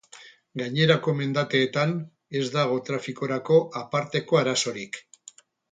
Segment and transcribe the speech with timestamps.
[0.61, 1.93] Gainerako mendateetan
[2.41, 5.05] ez dago trafikorako aparteko arazorik.